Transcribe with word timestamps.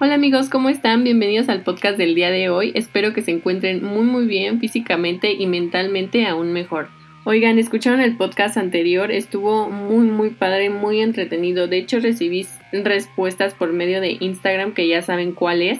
Hola 0.00 0.14
amigos, 0.14 0.50
¿cómo 0.50 0.70
están? 0.70 1.04
Bienvenidos 1.04 1.48
al 1.48 1.62
podcast 1.62 1.96
del 1.96 2.16
día 2.16 2.32
de 2.32 2.48
hoy. 2.48 2.72
Espero 2.74 3.12
que 3.12 3.22
se 3.22 3.30
encuentren 3.30 3.84
muy 3.84 4.02
muy 4.02 4.26
bien 4.26 4.58
físicamente 4.58 5.32
y 5.32 5.46
mentalmente 5.46 6.26
aún 6.26 6.52
mejor. 6.52 6.88
Oigan, 7.22 7.60
escucharon 7.60 8.00
el 8.00 8.16
podcast 8.16 8.56
anterior, 8.56 9.12
estuvo 9.12 9.70
muy 9.70 10.08
muy 10.08 10.30
padre, 10.30 10.68
muy 10.68 11.00
entretenido. 11.00 11.68
De 11.68 11.78
hecho 11.78 12.00
recibí 12.00 12.44
respuestas 12.72 13.54
por 13.54 13.72
medio 13.72 14.00
de 14.00 14.16
Instagram 14.18 14.74
que 14.74 14.88
ya 14.88 15.00
saben 15.00 15.30
cuál 15.30 15.62
es. 15.62 15.78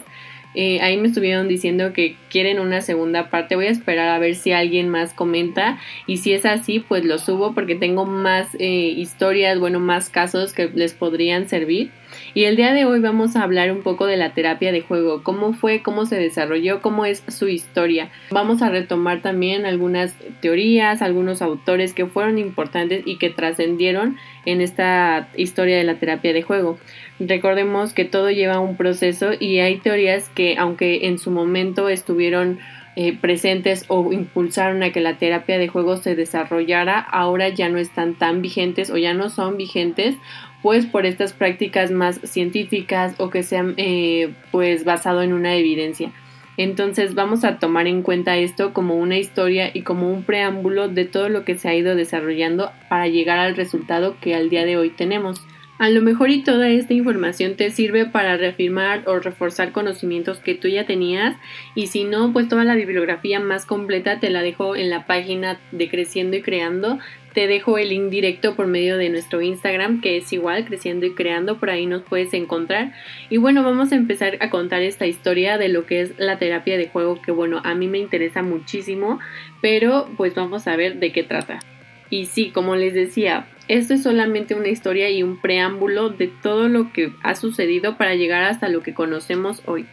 Eh, 0.53 0.79
ahí 0.79 0.95
me 0.95 1.09
estuvieron 1.09 1.49
diciendo 1.49 1.91
que 1.91 2.15
quieren 2.29 2.59
una 2.59 2.79
segunda 2.79 3.29
parte. 3.29 3.57
Voy 3.57 3.67
a 3.67 3.71
esperar 3.71 4.07
a 4.07 4.19
ver 4.19 4.35
si 4.35 4.53
alguien 4.53 4.87
más 4.87 5.13
comenta. 5.13 5.77
Y 6.07 6.17
si 6.17 6.31
es 6.31 6.45
así, 6.45 6.79
pues 6.79 7.03
lo 7.03 7.19
subo 7.19 7.53
porque 7.53 7.75
tengo 7.75 8.05
más 8.05 8.47
eh, 8.59 8.93
historias, 8.95 9.59
bueno, 9.59 9.81
más 9.81 10.09
casos 10.09 10.53
que 10.53 10.69
les 10.73 10.93
podrían 10.93 11.49
servir. 11.49 11.91
Y 12.33 12.45
el 12.45 12.55
día 12.55 12.73
de 12.73 12.85
hoy 12.85 12.99
vamos 12.99 13.35
a 13.35 13.43
hablar 13.43 13.71
un 13.71 13.81
poco 13.81 14.05
de 14.05 14.17
la 14.17 14.33
terapia 14.33 14.71
de 14.71 14.81
juego, 14.81 15.23
cómo 15.23 15.53
fue, 15.53 15.81
cómo 15.81 16.05
se 16.05 16.17
desarrolló, 16.17 16.81
cómo 16.81 17.05
es 17.05 17.23
su 17.27 17.47
historia. 17.47 18.09
Vamos 18.31 18.61
a 18.61 18.69
retomar 18.69 19.21
también 19.21 19.65
algunas 19.65 20.15
teorías, 20.41 21.01
algunos 21.01 21.41
autores 21.41 21.93
que 21.93 22.05
fueron 22.05 22.37
importantes 22.37 23.03
y 23.05 23.17
que 23.17 23.29
trascendieron 23.29 24.17
en 24.45 24.61
esta 24.61 25.29
historia 25.35 25.77
de 25.77 25.83
la 25.83 25.95
terapia 25.95 26.33
de 26.33 26.41
juego. 26.41 26.77
Recordemos 27.19 27.93
que 27.93 28.05
todo 28.05 28.29
lleva 28.29 28.59
un 28.59 28.75
proceso 28.75 29.31
y 29.39 29.59
hay 29.59 29.77
teorías 29.77 30.29
que 30.29 30.57
aunque 30.57 31.07
en 31.07 31.17
su 31.17 31.31
momento 31.31 31.87
estuvieron 31.89 32.59
eh, 32.95 33.17
presentes 33.17 33.85
o 33.87 34.13
impulsaron 34.13 34.83
a 34.83 34.91
que 34.91 35.01
la 35.01 35.17
terapia 35.17 35.57
de 35.57 35.67
juego 35.67 35.97
se 35.97 36.15
desarrollara, 36.15 36.99
ahora 36.99 37.49
ya 37.49 37.69
no 37.69 37.77
están 37.77 38.15
tan 38.15 38.41
vigentes 38.41 38.89
o 38.89 38.97
ya 38.97 39.13
no 39.13 39.29
son 39.29 39.57
vigentes 39.57 40.15
pues 40.61 40.85
por 40.85 41.05
estas 41.05 41.33
prácticas 41.33 41.91
más 41.91 42.19
científicas 42.23 43.13
o 43.19 43.29
que 43.29 43.43
sean 43.43 43.75
eh, 43.77 44.33
pues 44.51 44.83
basado 44.83 45.21
en 45.21 45.33
una 45.33 45.55
evidencia. 45.55 46.11
Entonces 46.57 47.15
vamos 47.15 47.43
a 47.43 47.59
tomar 47.59 47.85
en 47.85 48.01
cuenta 48.01 48.37
esto 48.37 48.73
como 48.73 48.95
una 48.95 49.17
historia 49.17 49.71
y 49.73 49.81
como 49.81 50.09
un 50.09 50.23
preámbulo 50.23 50.87
de 50.87 51.05
todo 51.05 51.27
lo 51.29 51.43
que 51.43 51.55
se 51.55 51.67
ha 51.67 51.75
ido 51.75 51.95
desarrollando 51.95 52.71
para 52.89 53.07
llegar 53.07 53.39
al 53.39 53.55
resultado 53.55 54.15
que 54.21 54.35
al 54.35 54.49
día 54.49 54.65
de 54.65 54.77
hoy 54.77 54.89
tenemos. 54.89 55.45
A 55.77 55.89
lo 55.89 56.01
mejor 56.01 56.29
y 56.29 56.41
toda 56.41 56.69
esta 56.69 56.93
información 56.93 57.55
te 57.55 57.69
sirve 57.69 58.05
para 58.05 58.37
reafirmar 58.37 59.03
o 59.07 59.19
reforzar 59.19 59.73
conocimientos 59.73 60.39
que 60.39 60.55
tú 60.55 60.69
ya 60.69 60.85
tenías 60.85 61.35
y 61.75 61.87
si 61.87 62.05
no, 62.05 62.31
pues 62.31 62.47
toda 62.47 62.63
la 62.63 62.75
bibliografía 62.75 63.41
más 63.41 63.65
completa 63.65 64.21
te 64.21 64.29
la 64.29 64.41
dejo 64.41 64.77
en 64.77 64.89
la 64.89 65.05
página 65.05 65.59
de 65.73 65.89
Creciendo 65.89 66.37
y 66.37 66.41
Creando. 66.41 66.99
Te 67.33 67.47
dejo 67.47 67.77
el 67.77 67.89
link 67.89 68.09
directo 68.09 68.55
por 68.55 68.67
medio 68.67 68.97
de 68.97 69.09
nuestro 69.09 69.41
Instagram 69.41 69.99
que 69.99 70.15
es 70.15 70.31
igual, 70.31 70.63
Creciendo 70.63 71.07
y 71.07 71.13
Creando, 71.13 71.59
por 71.59 71.69
ahí 71.69 71.85
nos 71.87 72.03
puedes 72.03 72.33
encontrar. 72.33 72.93
Y 73.29 73.35
bueno, 73.35 73.61
vamos 73.61 73.91
a 73.91 73.95
empezar 73.95 74.37
a 74.39 74.49
contar 74.49 74.81
esta 74.81 75.07
historia 75.07 75.57
de 75.57 75.67
lo 75.67 75.85
que 75.85 75.99
es 75.99 76.17
la 76.17 76.39
terapia 76.39 76.77
de 76.77 76.87
juego 76.87 77.21
que 77.21 77.31
bueno, 77.33 77.59
a 77.65 77.75
mí 77.75 77.89
me 77.89 77.97
interesa 77.97 78.43
muchísimo, 78.43 79.19
pero 79.61 80.09
pues 80.15 80.35
vamos 80.35 80.69
a 80.69 80.77
ver 80.77 80.99
de 80.99 81.11
qué 81.11 81.23
trata. 81.23 81.61
Y 82.09 82.27
sí, 82.27 82.51
como 82.51 82.77
les 82.77 82.93
decía, 82.93 83.47
esto 83.67 83.93
es 83.93 84.03
solamente 84.03 84.53
una 84.53 84.67
historia 84.67 85.09
y 85.09 85.23
un 85.23 85.41
preámbulo 85.41 86.09
de 86.09 86.27
todo 86.27 86.67
lo 86.67 86.91
que 86.93 87.11
ha 87.23 87.35
sucedido 87.35 87.97
para 87.97 88.15
llegar 88.15 88.43
hasta 88.43 88.69
lo 88.69 88.81
que 88.81 88.93
conocemos 88.93 89.61
hoy. 89.65 89.85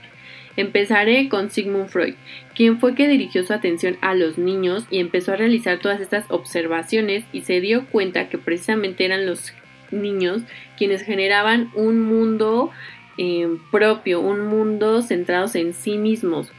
Empezaré 0.57 1.31
con 1.31 1.51
Sigmund 1.51 1.89
Freud, 1.89 2.15
quien 2.55 2.79
fue 2.79 2.95
que 2.95 3.09
dirigió 3.09 3.45
su 3.45 3.55
atención 3.55 3.97
a 4.03 4.15
los 4.15 4.37
niños 4.37 4.87
y 4.91 4.99
empezó 4.99 5.33
a 5.33 5.37
realizar 5.37 5.79
todas 5.79 6.01
estas 6.01 6.27
observaciones 6.29 7.25
y 7.33 7.43
se 7.43 7.61
dio 7.61 7.87
cuenta 7.87 8.29
que 8.29 8.37
precisamente 8.37 9.07
eran 9.07 9.25
los 9.25 9.55
niños 9.91 10.43
quienes 10.77 11.03
generaban 11.03 11.71
un 11.75 12.03
mundo 12.03 12.71
eh, 13.17 13.49
propio, 13.71 14.21
un 14.21 14.47
mundo 14.47 15.01
centrados 15.01 15.55
en 15.55 15.73
sí 15.73 15.97
mismos, 15.97 16.53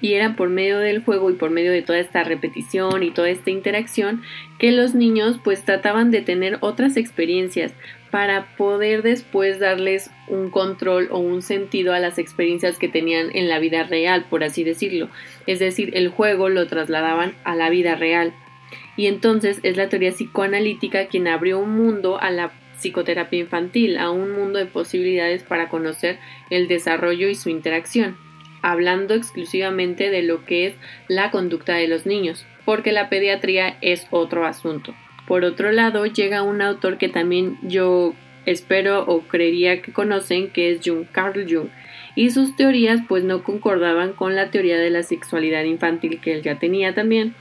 y 0.00 0.14
era 0.14 0.36
por 0.36 0.48
medio 0.48 0.78
del 0.78 1.02
juego 1.02 1.30
y 1.30 1.34
por 1.34 1.50
medio 1.50 1.72
de 1.72 1.82
toda 1.82 1.98
esta 1.98 2.22
repetición 2.22 3.02
y 3.02 3.10
toda 3.10 3.30
esta 3.30 3.50
interacción 3.50 4.22
que 4.58 4.72
los 4.72 4.94
niños 4.94 5.40
pues 5.42 5.64
trataban 5.64 6.10
de 6.10 6.22
tener 6.22 6.58
otras 6.60 6.96
experiencias 6.96 7.72
para 8.10 8.56
poder 8.56 9.02
después 9.02 9.58
darles 9.58 10.10
un 10.28 10.50
control 10.50 11.08
o 11.10 11.18
un 11.18 11.42
sentido 11.42 11.92
a 11.92 11.98
las 11.98 12.18
experiencias 12.18 12.78
que 12.78 12.88
tenían 12.88 13.34
en 13.34 13.48
la 13.48 13.58
vida 13.58 13.82
real, 13.82 14.24
por 14.30 14.44
así 14.44 14.64
decirlo. 14.64 15.10
Es 15.46 15.58
decir, 15.58 15.90
el 15.94 16.08
juego 16.08 16.48
lo 16.48 16.66
trasladaban 16.66 17.34
a 17.44 17.54
la 17.54 17.68
vida 17.68 17.96
real. 17.96 18.32
Y 18.96 19.06
entonces 19.06 19.60
es 19.62 19.76
la 19.76 19.88
teoría 19.88 20.12
psicoanalítica 20.12 21.06
quien 21.08 21.28
abrió 21.28 21.58
un 21.58 21.76
mundo 21.76 22.18
a 22.20 22.30
la 22.30 22.52
psicoterapia 22.78 23.40
infantil, 23.40 23.98
a 23.98 24.10
un 24.10 24.32
mundo 24.32 24.58
de 24.58 24.66
posibilidades 24.66 25.42
para 25.42 25.68
conocer 25.68 26.18
el 26.48 26.66
desarrollo 26.68 27.28
y 27.28 27.34
su 27.34 27.50
interacción 27.50 28.16
hablando 28.70 29.14
exclusivamente 29.14 30.10
de 30.10 30.22
lo 30.22 30.44
que 30.44 30.66
es 30.66 30.74
la 31.08 31.30
conducta 31.30 31.74
de 31.74 31.88
los 31.88 32.06
niños, 32.06 32.46
porque 32.64 32.92
la 32.92 33.08
pediatría 33.08 33.76
es 33.80 34.06
otro 34.10 34.44
asunto. 34.46 34.94
Por 35.26 35.44
otro 35.44 35.72
lado, 35.72 36.06
llega 36.06 36.42
un 36.42 36.62
autor 36.62 36.98
que 36.98 37.08
también 37.08 37.58
yo 37.62 38.14
espero 38.46 39.04
o 39.06 39.20
creería 39.22 39.82
que 39.82 39.92
conocen, 39.92 40.50
que 40.50 40.72
es 40.72 40.80
Jung, 40.84 41.06
Carl 41.12 41.46
Jung, 41.48 41.68
y 42.14 42.30
sus 42.30 42.56
teorías 42.56 43.00
pues 43.06 43.22
no 43.22 43.44
concordaban 43.44 44.12
con 44.12 44.34
la 44.34 44.50
teoría 44.50 44.78
de 44.78 44.90
la 44.90 45.02
sexualidad 45.02 45.64
infantil 45.64 46.20
que 46.20 46.32
él 46.32 46.42
ya 46.42 46.58
tenía 46.58 46.94
también. 46.94 47.34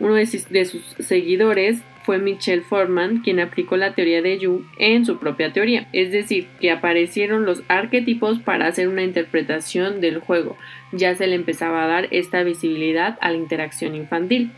Uno 0.00 0.14
de 0.14 0.26
sus 0.26 0.82
seguidores 0.98 1.82
fue 2.04 2.18
Michel 2.18 2.62
Forman 2.62 3.18
quien 3.18 3.38
aplicó 3.38 3.76
la 3.76 3.94
teoría 3.94 4.22
de 4.22 4.38
Jung 4.42 4.62
en 4.78 5.04
su 5.04 5.18
propia 5.18 5.52
teoría, 5.52 5.88
es 5.92 6.10
decir, 6.10 6.48
que 6.58 6.70
aparecieron 6.70 7.44
los 7.44 7.62
arquetipos 7.68 8.38
para 8.40 8.66
hacer 8.66 8.88
una 8.88 9.02
interpretación 9.02 10.00
del 10.00 10.18
juego, 10.18 10.56
ya 10.92 11.14
se 11.14 11.26
le 11.26 11.36
empezaba 11.36 11.84
a 11.84 11.86
dar 11.86 12.08
esta 12.10 12.42
visibilidad 12.42 13.18
a 13.20 13.30
la 13.30 13.36
interacción 13.36 13.94
infantil. 13.94 14.50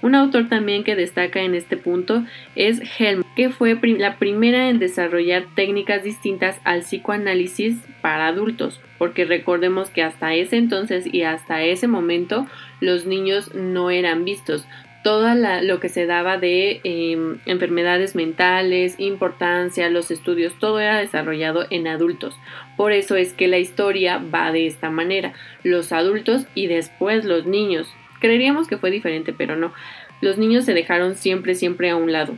Un 0.00 0.14
autor 0.14 0.48
también 0.48 0.84
que 0.84 0.96
destaca 0.96 1.42
en 1.42 1.54
este 1.54 1.76
punto 1.76 2.24
es 2.54 2.80
Helm, 2.98 3.24
que 3.36 3.50
fue 3.50 3.78
la 3.98 4.16
primera 4.16 4.68
en 4.70 4.78
desarrollar 4.78 5.44
técnicas 5.54 6.04
distintas 6.04 6.60
al 6.64 6.80
psicoanálisis 6.80 7.76
para 8.00 8.28
adultos, 8.28 8.80
porque 8.98 9.24
recordemos 9.24 9.90
que 9.90 10.02
hasta 10.02 10.34
ese 10.34 10.56
entonces 10.56 11.06
y 11.10 11.22
hasta 11.22 11.62
ese 11.62 11.86
momento 11.86 12.46
los 12.80 13.06
niños 13.06 13.54
no 13.54 13.90
eran 13.90 14.24
vistos, 14.24 14.66
todo 15.02 15.34
lo 15.34 15.80
que 15.80 15.88
se 15.88 16.06
daba 16.06 16.38
de 16.38 16.80
em, 16.84 17.38
enfermedades 17.46 18.14
mentales, 18.14 18.96
importancia, 18.98 19.88
los 19.90 20.10
estudios, 20.10 20.58
todo 20.58 20.80
era 20.80 20.98
desarrollado 20.98 21.66
en 21.70 21.86
adultos. 21.86 22.38
Por 22.76 22.92
eso 22.92 23.16
es 23.16 23.32
que 23.32 23.48
la 23.48 23.58
historia 23.58 24.18
va 24.18 24.52
de 24.52 24.66
esta 24.66 24.90
manera, 24.90 25.32
los 25.62 25.92
adultos 25.92 26.46
y 26.54 26.66
después 26.66 27.24
los 27.24 27.46
niños. 27.46 27.88
Creeríamos 28.20 28.66
que 28.66 28.76
fue 28.76 28.90
diferente, 28.90 29.32
pero 29.32 29.56
no. 29.56 29.72
Los 30.20 30.36
niños 30.36 30.64
se 30.64 30.74
dejaron 30.74 31.14
siempre, 31.14 31.54
siempre 31.54 31.90
a 31.90 31.96
un 31.96 32.12
lado. 32.12 32.36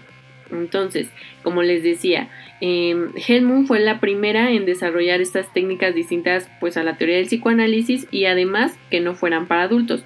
Entonces, 0.53 1.09
como 1.43 1.63
les 1.63 1.83
decía, 1.83 2.29
eh, 2.61 2.95
Helmut 3.27 3.67
fue 3.67 3.81
la 3.81 4.01
primera 4.01 4.51
en 4.51 4.67
desarrollar 4.67 5.21
estas 5.21 5.53
técnicas 5.53 5.95
distintas 5.95 6.51
pues 6.61 6.77
a 6.77 6.83
la 6.83 6.97
teoría 6.97 7.17
del 7.17 7.27
psicoanálisis 7.27 8.07
y 8.11 8.27
además 8.27 8.79
que 8.91 9.01
no 9.01 9.15
fueran 9.15 9.47
para 9.47 9.63
adultos. 9.63 10.05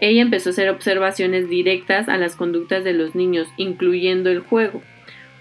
Ella 0.00 0.22
empezó 0.22 0.50
a 0.50 0.52
hacer 0.52 0.68
observaciones 0.68 1.48
directas 1.48 2.08
a 2.08 2.18
las 2.18 2.36
conductas 2.36 2.84
de 2.84 2.92
los 2.92 3.14
niños, 3.14 3.48
incluyendo 3.56 4.30
el 4.30 4.40
juego. 4.40 4.82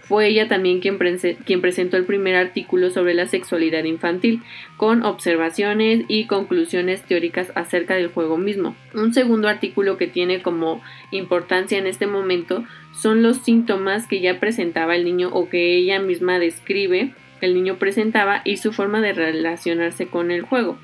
Fue 0.08 0.28
ella 0.28 0.48
también 0.48 0.82
quien, 0.82 1.00
quien, 1.46 1.62
presentó 1.62 1.98
el 1.98 2.06
primer 2.06 2.36
artículo 2.36 2.92
sobre 2.92 3.16
la 3.16 3.26
sexualidad 3.26 3.84
infantil, 3.86 4.44
con 4.78 5.04
observaciones 5.04 6.06
y 6.08 6.28
conclusiones 6.28 7.02
teóricas 7.02 7.52
acerca 7.56 7.96
del 7.96 8.10
juego 8.10 8.38
mismo. 8.38 8.76
Un 8.94 9.16
segundo 9.16 9.48
artículo 9.48 9.98
que 9.98 10.06
tiene 10.06 10.44
como 10.44 10.84
importancia 11.10 11.80
en 11.80 11.88
este 11.88 12.06
momento 12.06 12.64
son 12.96 13.22
los 13.22 13.38
síntomas 13.38 14.08
que 14.08 14.22
ya 14.22 14.40
presentaba 14.40 14.96
el 14.96 15.06
niño 15.06 15.30
o 15.32 15.50
que 15.50 15.76
ella 15.76 16.00
misma 16.00 16.40
describe 16.40 17.14
el 17.42 17.54
niño 17.54 17.78
presentaba 17.78 18.42
y 18.44 18.58
su 18.58 18.74
forma 18.74 19.02
de 19.02 19.14
relacionarse 19.14 20.08
con 20.08 20.32
el 20.32 20.42
juego. 20.42 20.78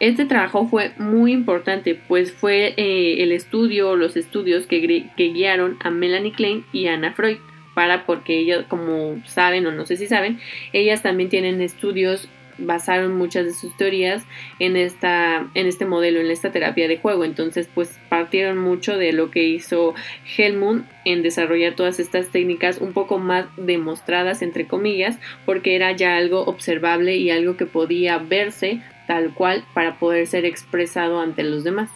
Este 0.00 0.24
trabajo 0.24 0.66
fue 0.66 0.92
muy 0.98 1.32
importante, 1.32 1.94
pues 1.94 2.32
fue 2.32 2.74
eh, 2.76 3.22
el 3.22 3.32
estudio, 3.32 3.96
los 3.96 4.16
estudios 4.16 4.66
que, 4.66 5.08
que, 5.16 5.28
guiaron 5.28 5.78
a 5.80 5.90
Melanie 5.90 6.32
Klein 6.32 6.64
y 6.72 6.88
Anna 6.88 7.12
Freud, 7.12 7.38
para 7.74 8.04
porque 8.04 8.38
ellos, 8.38 8.64
como 8.68 9.22
saben 9.24 9.66
o 9.66 9.72
no 9.72 9.86
sé 9.86 9.96
si 9.96 10.06
saben, 10.06 10.40
ellas 10.72 11.02
también 11.02 11.28
tienen 11.28 11.60
estudios, 11.60 12.28
basaron 12.58 13.16
muchas 13.16 13.46
de 13.46 13.52
sus 13.52 13.76
teorías 13.76 14.22
en 14.58 14.76
esta, 14.76 15.48
en 15.54 15.66
este 15.66 15.84
modelo, 15.84 16.20
en 16.20 16.30
esta 16.30 16.52
terapia 16.52 16.88
de 16.88 16.98
juego. 16.98 17.24
Entonces, 17.24 17.68
pues 17.74 17.98
partieron 18.08 18.58
mucho 18.58 18.96
de 18.96 19.12
lo 19.12 19.30
que 19.30 19.44
hizo 19.44 19.94
Helmut 20.36 20.84
en 21.04 21.22
desarrollar 21.22 21.74
todas 21.74 22.00
estas 22.00 22.30
técnicas 22.30 22.78
un 22.78 22.92
poco 22.92 23.18
más 23.18 23.46
demostradas, 23.56 24.42
entre 24.42 24.66
comillas, 24.66 25.18
porque 25.44 25.76
era 25.76 25.92
ya 25.92 26.16
algo 26.16 26.44
observable 26.44 27.16
y 27.16 27.30
algo 27.30 27.56
que 27.56 27.66
podía 27.66 28.18
verse 28.18 28.80
tal 29.06 29.34
cual 29.34 29.64
para 29.74 29.98
poder 29.98 30.26
ser 30.26 30.44
expresado 30.44 31.20
ante 31.20 31.42
los 31.42 31.64
demás. 31.64 31.90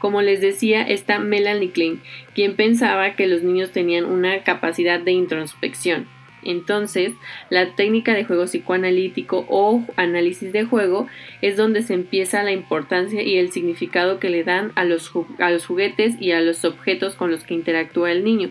Como 0.00 0.20
les 0.20 0.40
decía, 0.40 0.82
está 0.82 1.20
Melanie 1.20 1.70
Klein, 1.70 2.02
quien 2.34 2.56
pensaba 2.56 3.14
que 3.14 3.28
los 3.28 3.42
niños 3.42 3.70
tenían 3.70 4.04
una 4.04 4.42
capacidad 4.42 4.98
de 4.98 5.12
introspección. 5.12 6.08
Entonces, 6.44 7.12
la 7.50 7.74
técnica 7.74 8.14
de 8.14 8.24
juego 8.24 8.44
psicoanalítico 8.44 9.46
o 9.48 9.84
análisis 9.96 10.52
de 10.52 10.64
juego 10.64 11.08
es 11.40 11.56
donde 11.56 11.82
se 11.82 11.94
empieza 11.94 12.42
la 12.42 12.52
importancia 12.52 13.22
y 13.22 13.36
el 13.36 13.52
significado 13.52 14.18
que 14.18 14.30
le 14.30 14.44
dan 14.44 14.72
a 14.74 14.84
los, 14.84 15.08
juguetes 15.08 16.14
y 16.20 16.32
a 16.32 16.40
los 16.40 16.64
objetos 16.64 17.14
con 17.14 17.30
los 17.30 17.44
que 17.44 17.54
interactúa 17.54 18.12
el 18.12 18.24
niño. 18.24 18.50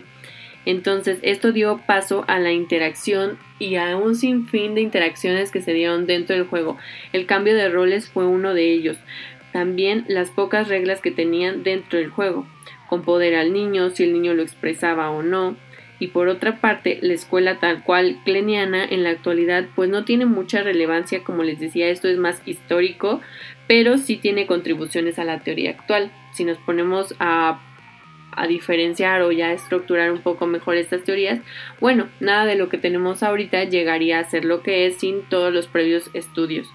Entonces, 0.64 1.18
esto 1.22 1.52
dio 1.52 1.80
paso 1.86 2.24
a 2.28 2.38
la 2.38 2.52
interacción 2.52 3.36
y 3.58 3.76
a 3.76 3.96
un 3.96 4.14
sinfín 4.14 4.74
de 4.74 4.80
interacciones 4.80 5.50
que 5.50 5.60
se 5.60 5.72
dieron 5.72 6.06
dentro 6.06 6.36
del 6.36 6.46
juego. 6.46 6.78
El 7.12 7.26
cambio 7.26 7.54
de 7.56 7.68
roles 7.68 8.08
fue 8.08 8.26
uno 8.26 8.54
de 8.54 8.72
ellos. 8.72 8.96
También 9.52 10.04
las 10.08 10.30
pocas 10.30 10.68
reglas 10.68 11.00
que 11.00 11.10
tenían 11.10 11.62
dentro 11.62 11.98
del 11.98 12.10
juego, 12.10 12.46
con 12.88 13.02
poder 13.02 13.34
al 13.34 13.52
niño, 13.52 13.90
si 13.90 14.04
el 14.04 14.12
niño 14.12 14.34
lo 14.34 14.42
expresaba 14.42 15.10
o 15.10 15.22
no. 15.22 15.56
Y 16.02 16.08
por 16.08 16.26
otra 16.26 16.56
parte, 16.60 16.98
la 17.00 17.12
escuela 17.12 17.60
tal 17.60 17.84
cual 17.84 18.18
cleniana 18.24 18.84
en 18.84 19.04
la 19.04 19.10
actualidad 19.10 19.66
pues 19.76 19.88
no 19.88 20.04
tiene 20.04 20.26
mucha 20.26 20.60
relevancia, 20.60 21.22
como 21.22 21.44
les 21.44 21.60
decía, 21.60 21.90
esto 21.90 22.08
es 22.08 22.18
más 22.18 22.42
histórico, 22.44 23.20
pero 23.68 23.96
sí 23.98 24.16
tiene 24.16 24.48
contribuciones 24.48 25.20
a 25.20 25.24
la 25.24 25.38
teoría 25.44 25.70
actual. 25.70 26.10
Si 26.32 26.44
nos 26.44 26.58
ponemos 26.58 27.14
a 27.20 27.60
a 28.32 28.48
diferenciar 28.48 29.22
o 29.22 29.30
ya 29.30 29.52
estructurar 29.52 30.10
un 30.10 30.22
poco 30.22 30.46
mejor 30.46 30.74
estas 30.74 31.04
teorías, 31.04 31.38
bueno, 31.78 32.08
nada 32.18 32.46
de 32.46 32.56
lo 32.56 32.68
que 32.68 32.78
tenemos 32.78 33.22
ahorita 33.22 33.62
llegaría 33.62 34.18
a 34.18 34.24
ser 34.24 34.44
lo 34.44 34.62
que 34.62 34.86
es 34.86 34.96
sin 34.96 35.22
todos 35.28 35.52
los 35.52 35.68
previos 35.68 36.10
estudios. 36.14 36.68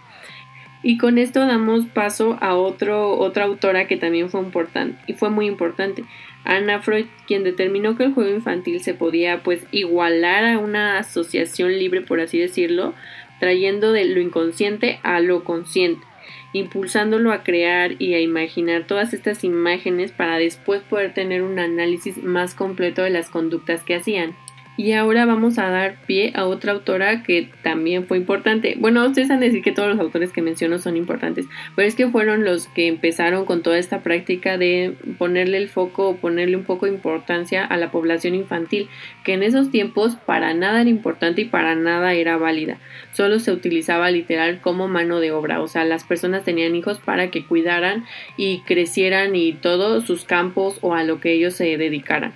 Y 0.83 0.97
con 0.97 1.18
esto 1.18 1.45
damos 1.45 1.85
paso 1.88 2.38
a 2.39 2.56
otro, 2.56 3.18
otra 3.18 3.44
autora 3.44 3.88
que 3.88 3.97
también 3.97 4.29
fue 4.29 4.39
importante 4.39 4.97
y 5.07 5.13
fue 5.15 5.29
muy 5.29 5.47
importante, 5.47 6.06
Anna 6.47 6.81
Freud, 6.81 7.05
quien 7.27 7.44
determinó 7.44 7.97
que 7.97 8.05
el 8.05 8.13
juego 8.13 8.29
infantil 8.29 8.79
se 8.79 8.94
podía 8.94 9.44
pues 9.44 9.65
igualar 9.71 10.45
a 10.45 10.59
una 10.59 10.97
asociación 10.97 11.77
libre, 11.77 12.01
por 12.01 12.19
así 12.19 12.39
decirlo, 12.39 12.94
trayendo 13.39 13.91
de 13.91 14.05
lo 14.05 14.21
inconsciente 14.21 14.99
a 15.03 15.19
lo 15.19 15.44
consciente 15.44 16.05
impulsándolo 16.53 17.31
a 17.31 17.44
crear 17.44 17.95
y 17.99 18.13
a 18.13 18.19
imaginar 18.19 18.88
todas 18.88 19.13
estas 19.13 19.44
imágenes 19.44 20.11
para 20.11 20.38
después 20.38 20.81
poder 20.81 21.13
tener 21.13 21.44
un 21.44 21.59
análisis 21.59 22.23
más 22.23 22.55
completo 22.55 23.03
de 23.03 23.09
las 23.09 23.29
conductas 23.29 23.83
que 23.83 23.95
hacían. 23.95 24.35
Y 24.79 24.91
ahora 24.91 25.25
vamos 25.25 25.57
a 25.57 25.71
dar 25.71 25.95
pie 26.06 26.31
a 26.35 26.45
otra 26.45 26.74
autora 26.74 27.24
que 27.24 27.50
también 27.63 28.06
fue 28.06 28.18
importante. 28.18 28.75
Bueno, 28.77 29.03
ustedes 29.07 29.31
han 29.31 29.39
de 29.39 29.47
decir 29.47 29.63
que 29.63 29.71
todos 29.71 29.89
los 29.89 30.00
autores 30.00 30.31
que 30.31 30.44
menciono 30.44 30.77
son 30.77 30.95
importantes, 30.95 31.47
pero 31.75 31.88
es 31.88 31.95
que 31.95 32.07
fueron 32.07 32.45
los 32.45 32.68
que 32.68 32.85
empezaron 32.85 33.45
con 33.45 33.63
toda 33.63 33.79
esta 33.79 34.03
práctica 34.03 34.59
de 34.59 34.94
ponerle 35.18 35.57
el 35.57 35.69
foco 35.69 36.09
o 36.09 36.18
ponerle 36.18 36.57
un 36.57 36.63
poco 36.63 36.85
de 36.85 36.91
importancia 36.91 37.65
a 37.65 37.75
la 37.75 37.89
población 37.89 38.35
infantil, 38.35 38.88
que 39.24 39.33
en 39.33 39.41
esos 39.41 39.71
tiempos 39.71 40.15
para 40.15 40.53
nada 40.53 40.81
era 40.81 40.89
importante 40.91 41.41
y 41.41 41.45
para 41.45 41.74
nada 41.74 42.13
era 42.13 42.38
válida. 42.38 42.77
Solo 43.13 43.39
se 43.39 43.51
utilizaba 43.51 44.12
literal 44.12 44.62
como 44.62 44.88
mano 44.88 45.19
de 45.19 45.31
obra, 45.31 45.59
o 45.59 45.68
sea, 45.68 45.85
las 45.85 46.03
personas 46.03 46.44
tenían 46.44 46.75
hijos 46.75 47.00
para 47.00 47.31
que 47.31 47.44
cuidaran 47.44 48.06
y 48.38 48.59
crecieran 48.59 49.35
y 49.35 49.53
todos 49.53 50.06
sus 50.06 50.24
campos 50.24 50.77
o 50.81 50.94
a 50.94 51.03
lo 51.03 51.19
que 51.19 51.31
ellos 51.31 51.56
se 51.56 51.77
dedicaran. 51.77 52.33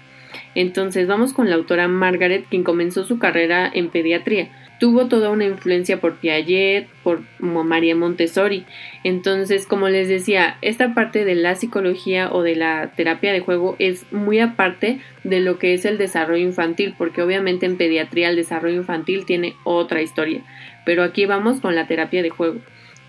Entonces 0.56 1.08
vamos 1.08 1.34
con 1.34 1.50
la 1.50 1.56
autora 1.56 1.88
Margaret, 1.88 2.46
quien 2.50 2.64
comenzó 2.64 3.06
su 3.06 3.20
carrera 3.20 3.70
en 3.74 3.90
pediatría. 3.90 4.50
Tuvo 4.80 5.08
toda 5.08 5.30
una 5.30 5.46
influencia 5.46 6.02
por 6.02 6.18
Piaget, 6.18 6.88
por 7.04 7.22
María 7.40 7.96
Montessori. 7.96 8.66
Entonces, 9.04 9.68
como 9.68 9.90
les 9.90 10.10
decía, 10.10 10.58
esta 10.64 10.96
parte 10.96 11.24
de 11.24 11.36
la 11.36 11.54
psicología 11.54 12.32
o 12.32 12.42
de 12.42 12.56
la 12.56 12.92
terapia 12.96 13.32
de 13.32 13.42
juego 13.42 13.76
es 13.78 14.12
muy 14.12 14.40
aparte 14.40 15.00
de 15.24 15.40
lo 15.40 15.60
que 15.60 15.76
es 15.76 15.86
el 15.86 16.00
desarrollo 16.00 16.44
infantil, 16.44 16.96
porque 16.98 17.22
obviamente 17.22 17.68
en 17.68 17.78
pediatría 17.78 18.30
el 18.30 18.36
desarrollo 18.36 18.78
infantil 18.78 19.26
tiene 19.26 19.54
otra 19.64 20.02
historia. 20.02 20.42
Pero 20.84 21.04
aquí 21.04 21.28
vamos 21.28 21.62
con 21.62 21.76
la 21.76 21.86
terapia 21.86 22.24
de 22.24 22.32
juego. 22.32 22.60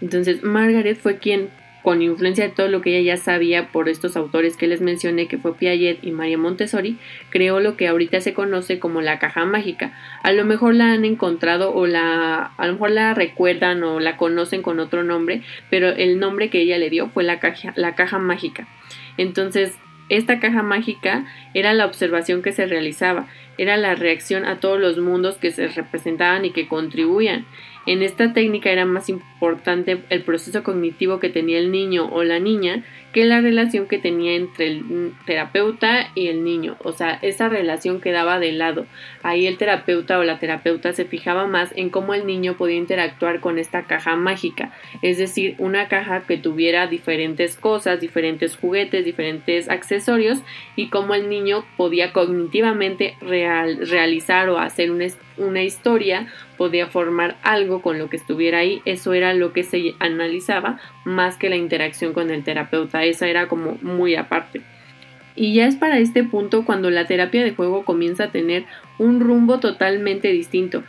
Entonces, 0.03 0.43
Margaret 0.43 0.99
fue 0.99 1.17
quien 1.17 1.49
con 1.82 2.00
influencia 2.00 2.44
de 2.44 2.55
todo 2.55 2.69
lo 2.69 2.81
que 2.81 2.96
ella 2.96 3.14
ya 3.14 3.23
sabía 3.23 3.69
por 3.73 3.88
estos 3.88 4.17
autores 4.17 4.56
que 4.56 4.67
les 4.67 4.81
mencioné, 4.81 5.26
que 5.26 5.38
fue 5.38 5.56
Piaget 5.56 6.02
y 6.02 6.12
María 6.12 6.38
Montessori, 6.38 6.96
creó 7.31 7.61
lo 7.61 7.76
que 7.76 7.88
ahorita 7.88 8.20
se 8.20 8.34
conoce 8.34 8.79
como 8.79 9.00
la 9.00 9.19
caja 9.19 9.44
mágica. 9.44 9.93
A 10.23 10.32
lo 10.32 10.44
mejor 10.44 10.75
la 10.75 10.93
han 10.93 11.05
encontrado 11.05 11.75
o 11.75 11.87
la, 11.87 12.52
a 12.56 12.67
lo 12.67 12.75
mejor 12.75 12.90
la 12.93 13.14
recuerdan 13.14 13.82
o 13.82 14.00
la 14.00 14.17
conocen 14.17 14.62
con 14.62 14.79
otro 14.81 15.02
nombre, 15.02 15.43
pero 15.70 15.88
el 15.88 16.20
nombre 16.20 16.50
que 16.50 16.61
ella 16.61 16.79
le 16.79 16.90
dio 16.90 17.08
fue 17.08 17.25
la 17.25 17.40
caja, 17.40 17.73
la 17.76 17.94
caja 17.94 18.19
mágica. 18.19 18.69
Entonces, 19.17 19.76
esta 20.08 20.40
caja 20.40 20.62
mágica 20.62 21.25
era 21.55 21.73
la 21.73 21.87
observación 21.87 22.43
que 22.43 22.52
se 22.52 22.67
realizaba, 22.67 23.29
era 23.58 23.76
la 23.76 23.94
reacción 23.94 24.44
a 24.44 24.61
todos 24.61 24.79
los 24.79 24.99
mundos 24.99 25.38
que 25.38 25.50
se 25.52 25.69
representaban 25.69 26.44
y 26.44 26.50
que 26.50 26.69
contribuían. 26.69 27.46
En 27.87 28.02
esta 28.02 28.32
técnica 28.32 28.70
era 28.70 28.84
más 28.84 29.08
importante 29.08 30.02
el 30.08 30.23
proceso 30.23 30.62
cognitivo 30.62 31.19
que 31.19 31.31
tenía 31.31 31.58
el 31.58 31.73
niño 31.73 32.08
o 32.12 32.23
la 32.23 32.38
niña 32.38 32.84
que 33.12 33.25
la 33.25 33.40
relación 33.40 33.87
que 33.87 33.99
tenía 33.99 34.34
entre 34.34 34.69
el 34.69 35.12
terapeuta 35.26 36.08
y 36.14 36.29
el 36.29 36.44
niño. 36.44 36.76
O 36.82 36.93
sea, 36.93 37.19
esa 37.23 37.49
relación 37.49 38.00
quedaba 38.00 38.38
de 38.38 38.52
lado. 38.52 38.87
Ahí 39.23 39.46
el 39.46 39.58
terapeuta 39.58 40.19
o 40.19 40.25
la 40.25 40.38
terapeuta 40.38 40.93
se 40.93 41.05
fijaba 41.05 41.46
más 41.46 41.73
en 41.76 41.90
cómo 41.90 42.14
el 42.14 42.26
niño 42.26 42.56
podía 42.56 42.76
interactuar 42.76 43.40
con 43.40 43.58
esta 43.58 43.82
caja 43.82 44.17
mágica. 44.17 44.73
Es 45.02 45.19
decir, 45.19 45.55
una 45.58 45.88
caja 45.88 46.23
que 46.23 46.38
tuviera 46.38 46.87
diferentes 46.87 47.56
cosas, 47.56 48.00
diferentes 48.00 48.56
juguetes, 48.56 49.05
diferentes 49.05 49.69
accesorios 49.69 50.38
y 50.75 50.88
cómo 50.88 51.14
el 51.14 51.29
niño 51.29 51.64
podía 51.76 52.12
cognitivamente 52.12 53.17
realizar 53.20 54.49
o 54.49 54.58
hacer 54.58 54.90
una, 54.90 55.62
historia, 55.62 56.32
podía 56.56 56.87
formar 56.87 57.37
algo 57.43 57.71
con 57.80 57.98
lo 57.98 58.10
que 58.10 58.16
estuviera 58.16 58.58
ahí. 58.58 58.82
Eso 58.84 59.14
era 59.14 59.32
lo 59.34 59.52
que 59.52 59.62
se 59.62 59.94
analizaba 59.98 60.78
más 61.04 61.36
que 61.36 61.48
la 61.48 61.56
interacción 61.56 62.12
con 62.12 62.30
el 62.30 62.44
terapeuta. 62.44 63.04
Esa 63.04 63.28
era 63.28 63.48
como 63.48 63.78
muy 63.82 64.14
aparte. 64.14 64.60
Y 65.34 65.54
ya 65.54 65.66
es 65.66 65.76
para 65.76 65.98
este 65.98 66.24
punto 66.24 66.64
cuando 66.64 66.90
la 66.90 67.06
terapia 67.06 67.42
de 67.42 67.54
juego 67.54 67.84
comienza 67.84 68.24
a 68.24 68.30
tener 68.30 68.64
un 68.98 69.20
rumbo 69.20 69.60
totalmente 69.60 70.28
distinto. 70.28 70.82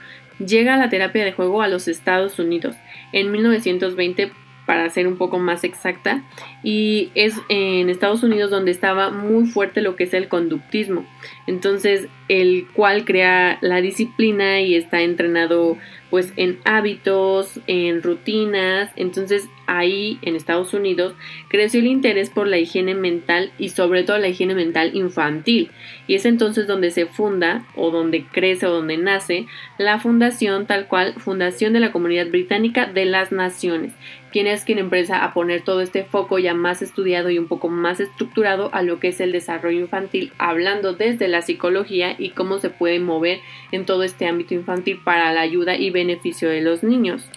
Llega 0.45 0.75
la 0.75 0.89
terapia 0.89 1.23
de 1.23 1.31
juego 1.31 1.61
a 1.61 1.67
los 1.67 1.87
Estados 1.87 2.39
Unidos. 2.39 2.75
En 3.13 3.31
1920 3.31 4.31
para 4.65 4.89
ser 4.89 5.07
un 5.07 5.17
poco 5.17 5.39
más 5.39 5.63
exacta, 5.63 6.23
y 6.63 7.11
es 7.15 7.35
en 7.49 7.89
Estados 7.89 8.23
Unidos 8.23 8.49
donde 8.49 8.71
estaba 8.71 9.09
muy 9.09 9.45
fuerte 9.45 9.81
lo 9.81 9.95
que 9.95 10.05
es 10.05 10.13
el 10.13 10.27
conductismo, 10.27 11.05
entonces 11.47 12.07
el 12.29 12.67
cual 12.73 13.03
crea 13.03 13.57
la 13.61 13.81
disciplina 13.81 14.61
y 14.61 14.75
está 14.75 15.01
entrenado 15.01 15.77
pues 16.13 16.31
en 16.35 16.59
hábitos, 16.63 17.59
en 17.65 18.03
rutinas, 18.03 18.91
entonces 18.97 19.49
ahí 19.65 20.19
en 20.21 20.35
Estados 20.35 20.71
Unidos 20.75 21.15
creció 21.47 21.79
el 21.79 21.87
interés 21.87 22.29
por 22.29 22.45
la 22.45 22.59
higiene 22.59 22.93
mental 22.93 23.51
y 23.57 23.69
sobre 23.69 24.03
todo 24.03 24.19
la 24.19 24.27
higiene 24.27 24.53
mental 24.53 24.91
infantil. 24.93 25.71
Y 26.05 26.13
es 26.13 26.25
entonces 26.25 26.67
donde 26.67 26.91
se 26.91 27.07
funda 27.07 27.65
o 27.75 27.89
donde 27.89 28.25
crece 28.25 28.67
o 28.67 28.71
donde 28.71 28.97
nace 28.97 29.47
la 29.79 29.97
fundación 29.97 30.67
tal 30.67 30.87
cual 30.87 31.15
Fundación 31.15 31.73
de 31.73 31.79
la 31.79 31.91
Comunidad 31.91 32.27
Británica 32.27 32.85
de 32.85 33.05
las 33.05 33.31
Naciones. 33.31 33.93
Quien 34.31 34.47
es 34.47 34.65
quien 34.65 34.79
empieza 34.79 35.23
a 35.23 35.31
poner 35.31 35.61
todo 35.61 35.81
este 35.81 36.03
foco 36.03 36.39
ya 36.39 36.55
más 36.55 36.81
estudiado 36.81 37.29
y 37.29 37.37
un 37.37 37.47
poco 37.47 37.69
más 37.69 37.99
estructurado 37.99 38.71
a 38.73 38.81
lo 38.81 38.99
que 38.99 39.09
es 39.09 39.19
el 39.19 39.31
desarrollo 39.31 39.79
infantil, 39.79 40.33
hablando 40.39 40.93
desde 40.93 41.27
la 41.27 41.43
psicología 41.43 42.15
y 42.17 42.31
cómo 42.31 42.57
se 42.57 42.71
puede 42.71 42.99
mover 42.99 43.41
en 43.71 43.85
todo 43.85 44.01
este 44.01 44.25
ámbito 44.25 44.55
infantil 44.55 44.99
para 45.03 45.31
la 45.33 45.41
ayuda 45.41 45.75
y 45.75 45.91
beneficio 45.91 46.02
de 46.49 46.61
los 46.61 46.83
niños. 46.83 47.27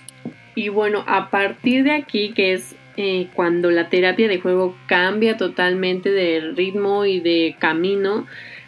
Y 0.54 0.68
bueno, 0.70 1.04
a 1.06 1.30
partir 1.30 1.84
de 1.84 1.92
aquí, 1.92 2.32
que 2.32 2.54
es 2.54 2.76
eh, 2.96 3.28
cuando 3.34 3.70
la 3.70 3.88
terapia 3.90 4.26
de 4.26 4.40
juego 4.40 4.74
cambia 4.86 5.36
totalmente 5.36 6.10
de 6.10 6.52
ritmo 6.56 7.04
y 7.04 7.20
de 7.20 7.56
camino, 7.58 8.26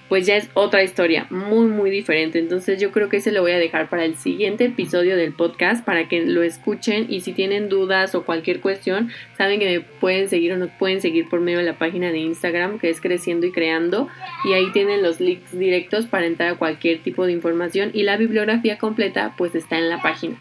pues 0.09 0.27
ya 0.27 0.37
es 0.37 0.49
otra 0.55 0.83
historia 0.83 1.27
muy 1.31 1.67
muy 1.67 1.91
diferente. 1.91 2.38
Entonces 2.38 2.81
yo 2.81 2.91
creo 2.91 3.09
que 3.09 3.19
ese 3.19 3.33
lo 3.33 3.43
voy 3.43 3.53
a 3.53 3.59
dejar 3.59 3.88
para 3.88 4.05
el 4.05 4.17
siguiente 4.17 4.67
episodio 4.67 5.17
del 5.17 5.33
podcast 5.33 5.85
para 5.85 6.09
que 6.09 6.25
lo 6.25 6.43
escuchen 6.43 7.07
y 7.09 7.21
si 7.21 7.33
tienen 7.33 7.69
dudas 7.69 8.15
o 8.15 8.25
cualquier 8.25 8.61
cuestión, 8.61 9.11
saben 9.37 9.61
que 9.61 9.67
me 9.67 9.81
pueden 9.81 10.29
seguir 10.29 10.53
o 10.53 10.57
nos 10.57 10.71
pueden 10.71 11.00
seguir 11.00 11.29
por 11.29 11.41
medio 11.41 11.59
de 11.59 11.65
la 11.65 11.79
página 11.79 12.11
de 12.11 12.19
Instagram 12.19 12.79
que 12.79 12.91
es 12.91 13.00
Creciendo 13.00 13.47
y 13.47 13.53
Creando 13.53 14.09
y 14.45 14.53
ahí 14.53 14.71
tienen 14.73 15.03
los 15.03 15.21
links 15.21 15.57
directos 15.57 16.07
para 16.07 16.27
entrar 16.27 16.55
a 16.55 16.59
cualquier 16.59 17.03
tipo 17.03 17.27
de 17.27 17.33
información 17.33 17.91
y 17.93 18.03
la 18.03 18.17
bibliografía 18.17 18.79
completa 18.79 19.35
pues 19.37 19.55
está 19.55 19.79
en 19.79 19.88
la 19.88 20.00
página. 20.03 20.38